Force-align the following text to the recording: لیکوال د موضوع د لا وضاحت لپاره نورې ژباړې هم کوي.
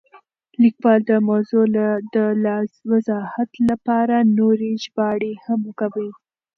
لیکوال 0.61 0.99
د 1.09 1.11
موضوع 1.29 1.65
د 2.15 2.17
لا 2.43 2.57
وضاحت 2.91 3.51
لپاره 3.69 4.15
نورې 4.37 4.71
ژباړې 4.83 5.33
هم 5.45 5.61
کوي. 5.79 6.09